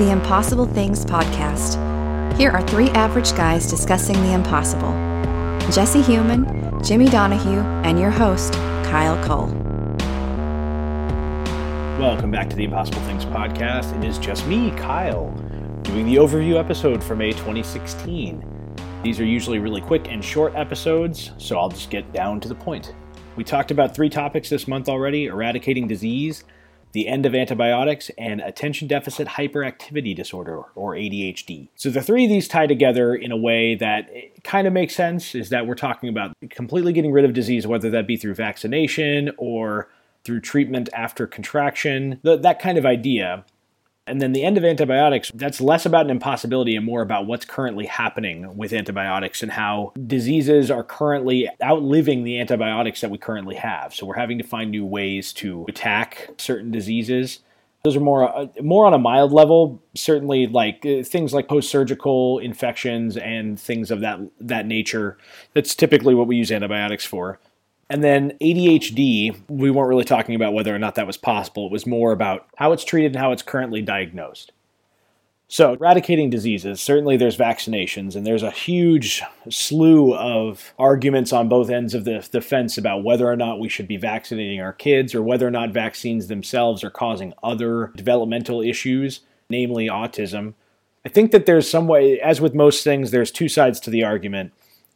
[0.00, 1.76] The Impossible Things Podcast.
[2.38, 4.92] Here are three average guys discussing the impossible
[5.70, 9.48] Jesse Human, Jimmy Donahue, and your host, Kyle Cole.
[12.00, 13.94] Welcome back to the Impossible Things Podcast.
[13.98, 15.28] It is just me, Kyle,
[15.82, 18.42] doing the overview episode for May 2016.
[19.02, 22.54] These are usually really quick and short episodes, so I'll just get down to the
[22.54, 22.94] point.
[23.36, 26.44] We talked about three topics this month already eradicating disease,
[26.92, 31.68] the end of antibiotics, and attention deficit hyperactivity disorder, or ADHD.
[31.76, 34.10] So the three of these tie together in a way that
[34.42, 37.90] kind of makes sense is that we're talking about completely getting rid of disease, whether
[37.90, 39.88] that be through vaccination or
[40.24, 43.44] through treatment after contraction, that kind of idea.
[44.10, 47.44] And then the end of antibiotics, that's less about an impossibility and more about what's
[47.44, 53.54] currently happening with antibiotics and how diseases are currently outliving the antibiotics that we currently
[53.54, 53.94] have.
[53.94, 57.38] So we're having to find new ways to attack certain diseases.
[57.82, 62.38] Those are more uh, more on a mild level, certainly like uh, things like post-surgical
[62.40, 65.16] infections and things of that that nature.
[65.54, 67.38] That's typically what we use antibiotics for.
[67.90, 71.66] And then ADHD, we weren't really talking about whether or not that was possible.
[71.66, 74.52] It was more about how it's treated and how it's currently diagnosed.
[75.48, 81.68] So, eradicating diseases, certainly there's vaccinations, and there's a huge slew of arguments on both
[81.68, 85.12] ends of the, the fence about whether or not we should be vaccinating our kids
[85.12, 90.54] or whether or not vaccines themselves are causing other developmental issues, namely autism.
[91.04, 94.04] I think that there's some way, as with most things, there's two sides to the
[94.04, 94.52] argument.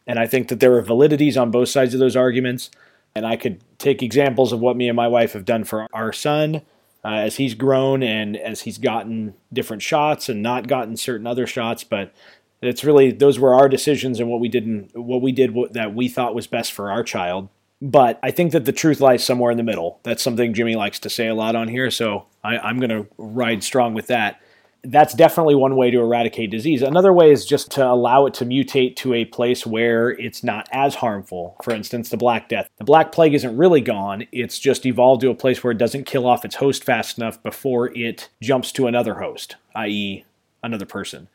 [0.06, 2.70] And I think that there are validities on both sides of those arguments.
[3.14, 6.12] And I could take examples of what me and my wife have done for our
[6.12, 6.62] son
[7.04, 11.46] uh, as he's grown and as he's gotten different shots and not gotten certain other
[11.46, 11.84] shots.
[11.84, 12.12] But
[12.60, 15.94] it's really those were our decisions and what we did and what we did that
[15.94, 17.48] we thought was best for our child.
[17.82, 20.00] But I think that the truth lies somewhere in the middle.
[20.04, 23.06] That's something Jimmy likes to say a lot on here, so I, I'm going to
[23.18, 24.40] ride strong with that
[24.84, 26.82] that's definitely one way to eradicate disease.
[26.82, 30.68] Another way is just to allow it to mutate to a place where it's not
[30.72, 31.56] as harmful.
[31.62, 32.68] For instance, the Black Death.
[32.76, 36.04] The Black Plague isn't really gone, it's just evolved to a place where it doesn't
[36.04, 40.24] kill off its host fast enough before it jumps to another host, i.e.,
[40.62, 41.28] another person.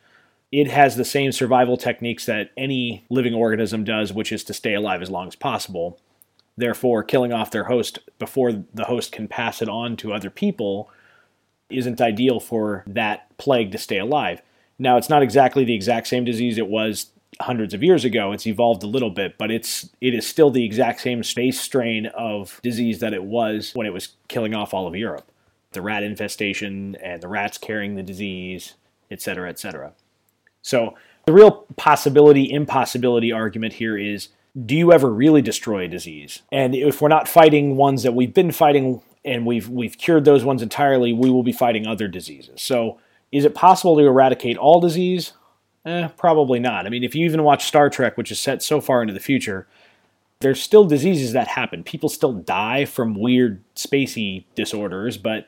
[0.51, 4.73] It has the same survival techniques that any living organism does, which is to stay
[4.73, 5.99] alive as long as possible.
[6.57, 10.89] Therefore, killing off their host before the host can pass it on to other people
[11.69, 14.41] isn't ideal for that plague to stay alive.
[14.77, 18.31] Now, it's not exactly the exact same disease it was hundreds of years ago.
[18.31, 22.07] It's evolved a little bit, but it's it is still the exact same space strain
[22.07, 25.31] of disease that it was when it was killing off all of Europe.
[25.71, 28.75] The rat infestation and the rats carrying the disease,
[29.11, 29.93] et cetera, et cetera.
[30.61, 34.29] So the real possibility impossibility argument here is
[34.65, 36.41] do you ever really destroy a disease?
[36.51, 40.43] And if we're not fighting ones that we've been fighting and we've we've cured those
[40.43, 42.61] ones entirely, we will be fighting other diseases.
[42.61, 42.99] So,
[43.31, 45.33] is it possible to eradicate all disease?
[45.85, 46.85] Eh, probably not.
[46.85, 49.19] I mean, if you even watch Star Trek, which is set so far into the
[49.19, 49.67] future,
[50.39, 51.83] there's still diseases that happen.
[51.83, 55.47] People still die from weird spacey disorders, but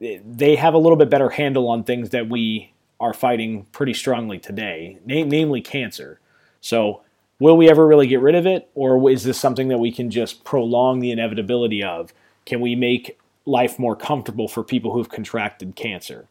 [0.00, 4.38] they have a little bit better handle on things that we are fighting pretty strongly
[4.38, 6.20] today, namely cancer.
[6.60, 7.02] So,
[7.38, 10.10] will we ever really get rid of it, or is this something that we can
[10.10, 12.12] just prolong the inevitability of?
[12.44, 16.26] Can we make life more comfortable for people who've contracted cancer?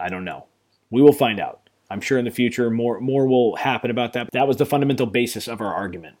[0.00, 0.46] I don't know.
[0.90, 1.60] We will find out.
[1.90, 4.28] I'm sure in the future more more will happen about that.
[4.32, 6.16] That was the fundamental basis of our argument.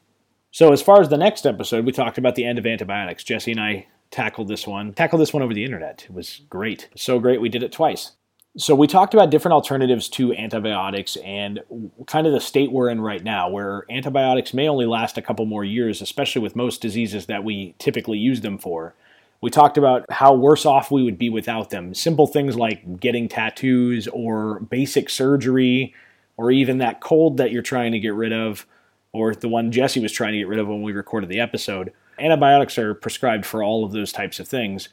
[0.52, 3.24] So as far as the next episode, we talked about the end of antibiotics.
[3.24, 4.94] Jesse and I tackled this one.
[4.94, 6.06] Tackled this one over the internet.
[6.08, 6.88] It was great.
[6.96, 8.12] So great we did it twice.
[8.58, 11.60] So we talked about different alternatives to antibiotics and
[12.06, 15.44] kind of the state we're in right now, where antibiotics may only last a couple
[15.44, 18.94] more years, especially with most diseases that we typically use them for.
[19.40, 21.94] We talked about how worse off we would be without them.
[21.94, 25.94] Simple things like getting tattoos or basic surgery
[26.36, 28.66] or even that cold that you're trying to get rid of
[29.12, 31.92] or the one Jesse was trying to get rid of when we recorded the episode.
[32.18, 34.88] Antibiotics are prescribed for all of those types of things.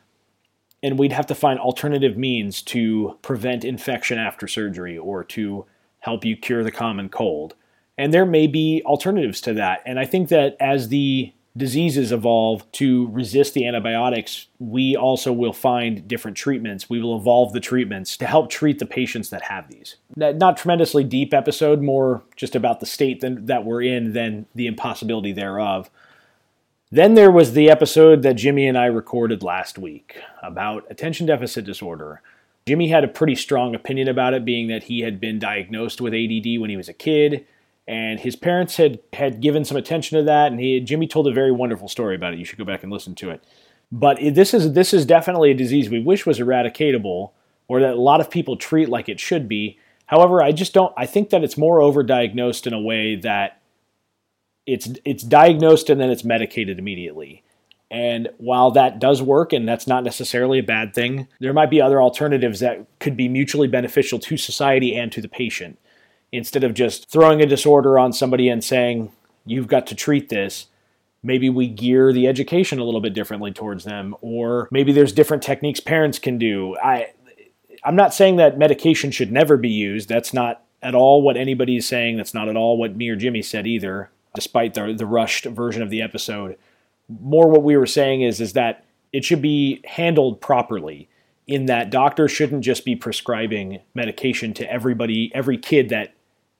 [0.82, 5.66] And we'd have to find alternative means to prevent infection after surgery or to
[6.00, 7.56] help you cure the common cold.
[7.98, 9.82] And there may be alternatives to that.
[9.86, 15.54] And I think that as the diseases evolve to resist the antibiotics, we also will
[15.54, 16.90] find different treatments.
[16.90, 19.98] We will evolve the treatments to help treat the patients that have these.
[20.16, 25.32] Not tremendously deep episode, more just about the state that we're in than the impossibility
[25.32, 25.92] thereof.
[26.92, 31.66] Then there was the episode that Jimmy and I recorded last week about attention deficit
[31.66, 32.22] disorder.
[32.66, 36.14] Jimmy had a pretty strong opinion about it, being that he had been diagnosed with
[36.14, 37.46] ADD when he was a kid
[37.88, 41.34] and his parents had had given some attention to that and he Jimmy told a
[41.34, 43.44] very wonderful story about it you should go back and listen to it
[43.92, 47.32] but this is this is definitely a disease we wish was eradicatable
[47.68, 49.80] or that a lot of people treat like it should be.
[50.08, 53.62] However, I just don't I think that it's more overdiagnosed in a way that
[54.66, 57.44] it's it's diagnosed and then it's medicated immediately.
[57.92, 61.80] And while that does work and that's not necessarily a bad thing, there might be
[61.80, 65.78] other alternatives that could be mutually beneficial to society and to the patient.
[66.34, 69.12] Instead of just throwing a disorder on somebody and saying,
[69.46, 70.68] you've got to treat this,
[71.22, 75.42] maybe we gear the education a little bit differently towards them or maybe there's different
[75.42, 76.76] techniques parents can do.
[76.78, 77.12] I
[77.86, 80.10] i'm not saying that medication should never be used.
[80.10, 82.18] That's not at all what anybody is saying.
[82.18, 85.82] That's not at all what me or jimmy said either despite the, the rushed version
[85.82, 86.58] of the episode.
[87.08, 91.08] More what we were saying is is that it should be handled properly
[91.46, 96.14] in that doctors shouldn't just be prescribing medication to everybody every kid that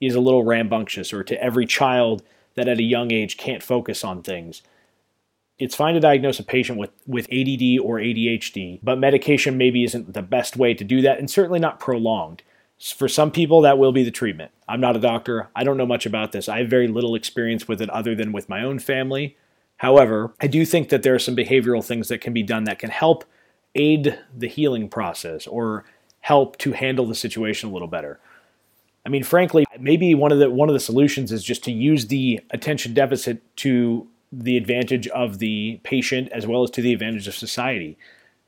[0.06, 2.24] is a little rambunctious or to every child
[2.56, 4.62] that at a young age can't focus on things.
[5.60, 10.14] It's fine to diagnose a patient with, with ADD or ADHD, but medication maybe isn't
[10.14, 12.42] the best way to do that, and certainly not prolonged.
[12.96, 14.52] For some people, that will be the treatment.
[14.68, 15.50] I'm not a doctor.
[15.56, 16.50] I don't know much about this.
[16.50, 19.38] I have very little experience with it other than with my own family.
[19.78, 22.80] However, I do think that there are some behavioral things that can be done that
[22.80, 23.24] can help
[23.76, 25.86] aid the healing process or
[26.22, 28.20] help to handle the situation a little better.
[29.06, 32.08] I mean, frankly, maybe one of the one of the solutions is just to use
[32.08, 37.28] the attention deficit to the advantage of the patient as well as to the advantage
[37.28, 37.98] of society.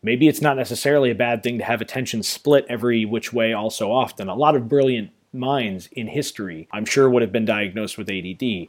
[0.01, 3.69] Maybe it's not necessarily a bad thing to have attention split every which way all
[3.69, 4.29] so often.
[4.29, 8.67] A lot of brilliant minds in history, I'm sure, would have been diagnosed with ADD.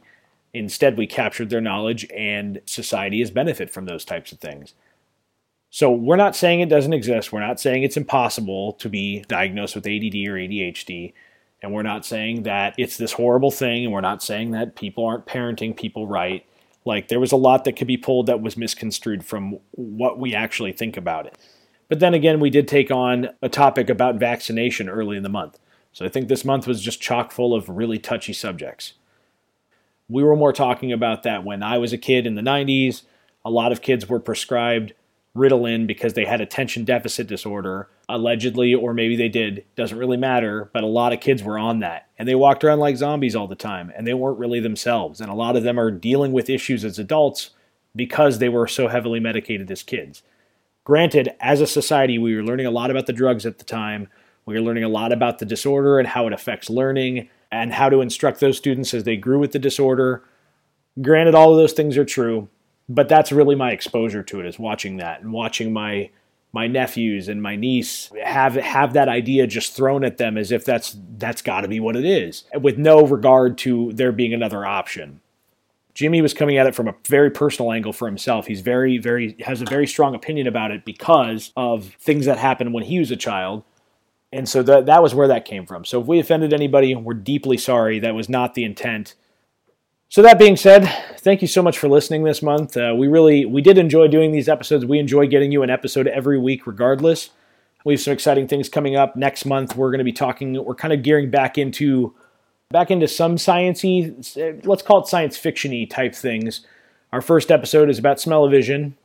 [0.53, 4.73] Instead, we captured their knowledge, and society has benefit from those types of things.
[5.69, 7.31] So, we're not saying it doesn't exist.
[7.31, 11.13] We're not saying it's impossible to be diagnosed with ADD or ADHD.
[11.61, 15.05] And we're not saying that it's this horrible thing, and we're not saying that people
[15.05, 16.45] aren't parenting people right.
[16.85, 20.35] Like, there was a lot that could be pulled that was misconstrued from what we
[20.35, 21.37] actually think about it.
[21.89, 25.57] But then again, we did take on a topic about vaccination early in the month.
[25.93, 28.93] So I think this month was just chock full of really touchy subjects.
[30.09, 33.03] We were more talking about that when I was a kid in the 90s.
[33.43, 34.93] A lot of kids were prescribed
[35.37, 39.63] Ritalin because they had attention deficit disorder, allegedly, or maybe they did.
[39.75, 42.07] Doesn't really matter, but a lot of kids were on that.
[42.17, 45.21] And they walked around like zombies all the time, and they weren't really themselves.
[45.21, 47.51] And a lot of them are dealing with issues as adults
[47.95, 50.23] because they were so heavily medicated as kids.
[50.83, 54.07] Granted, as a society, we were learning a lot about the drugs at the time.
[54.45, 57.89] We were learning a lot about the disorder and how it affects learning and how
[57.89, 60.23] to instruct those students as they grew with the disorder.
[61.01, 62.47] Granted, all of those things are true,
[62.89, 66.09] but that's really my exposure to it is watching that and watching my
[66.53, 70.63] my nephews and my niece have have that idea just thrown at them as if
[70.65, 74.65] that's that's got to be what it is with no regard to there being another
[74.65, 75.19] option
[75.97, 78.45] Jimmy was coming at it from a very personal angle for himself.
[78.45, 82.71] He's very, very has a very strong opinion about it because of things that happened
[82.71, 83.63] when he was a child.
[84.31, 85.85] And so that that was where that came from.
[85.85, 87.97] So if we offended anybody, we're deeply sorry.
[87.97, 89.15] That was not the intent.
[90.09, 90.85] So that being said,
[91.17, 92.77] thank you so much for listening this month.
[92.77, 94.85] Uh, we really we did enjoy doing these episodes.
[94.85, 97.31] We enjoy getting you an episode every week, regardless.
[97.83, 99.75] We have some exciting things coming up next month.
[99.75, 100.63] We're going to be talking.
[100.63, 102.15] We're kind of gearing back into
[102.69, 106.65] back into some sciency, let's call it science fictiony type things.
[107.13, 108.97] Our first episode is about smell-o-vision,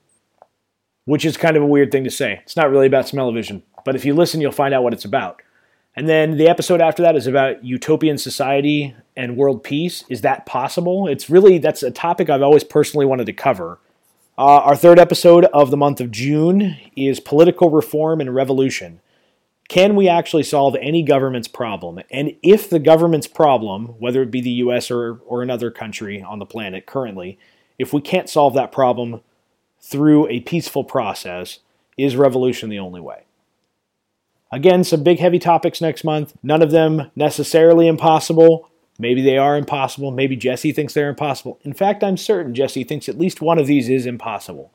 [1.05, 2.41] which is kind of a weird thing to say.
[2.43, 5.43] It's not really about smell-o-vision, but if you listen, you'll find out what it's about.
[5.95, 10.05] And then the episode after that is about utopian society and world peace.
[10.09, 11.07] Is that possible?
[11.07, 13.79] It's really that's a topic I've always personally wanted to cover.
[14.39, 19.01] Uh, our third episode of the month of June is political reform and revolution.
[19.69, 22.01] Can we actually solve any government's problem?
[22.11, 26.39] And if the government's problem, whether it be the US or, or another country on
[26.39, 27.39] the planet currently,
[27.79, 29.21] if we can't solve that problem
[29.81, 31.59] through a peaceful process,
[31.99, 33.25] is revolution the only way?
[34.53, 36.35] Again, some big heavy topics next month.
[36.43, 38.71] None of them necessarily impossible.
[38.99, 40.11] Maybe they are impossible.
[40.11, 41.59] Maybe Jesse thinks they're impossible.
[41.63, 44.71] In fact, I'm certain Jesse thinks at least one of these is impossible.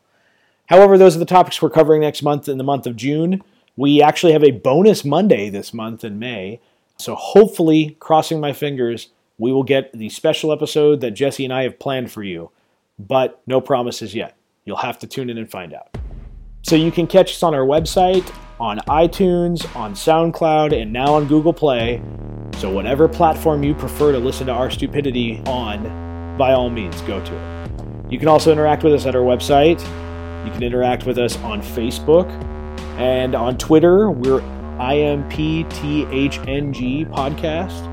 [0.65, 3.43] However, those are the topics we're covering next month in the month of June.
[3.75, 6.60] We actually have a bonus Monday this month in May.
[6.98, 11.63] So hopefully, crossing my fingers, we will get the special episode that Jesse and I
[11.63, 12.50] have planned for you.
[12.98, 14.36] But no promises yet.
[14.65, 15.96] You'll have to tune in and find out.
[16.63, 18.27] So you can catch us on our website,
[18.60, 22.02] on iTunes, on SoundCloud, and now on Google Play.
[22.58, 27.24] So, whatever platform you prefer to listen to our stupidity on, by all means, go
[27.24, 28.12] to it.
[28.12, 29.80] You can also interact with us at our website.
[30.46, 32.30] You can interact with us on Facebook
[32.98, 34.10] and on Twitter.
[34.10, 34.42] We're
[34.80, 36.08] IMPTHNG
[37.12, 37.86] Podcast.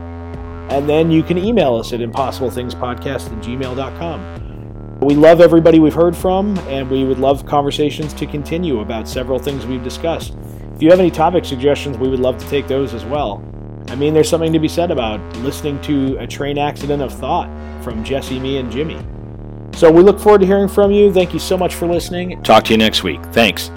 [0.71, 5.01] And then you can email us at impossiblethingspodcast at gmail.com.
[5.01, 9.39] We love everybody we've heard from, and we would love conversations to continue about several
[9.39, 10.35] things we've discussed.
[10.75, 13.43] If you have any topic suggestions, we would love to take those as well.
[13.89, 17.49] I mean, there's something to be said about listening to a train accident of thought
[17.85, 18.99] from Jesse, me, and Jimmy.
[19.77, 21.13] So we look forward to hearing from you.
[21.13, 22.43] Thank you so much for listening.
[22.43, 23.23] Talk to you next week.
[23.27, 23.71] Thanks.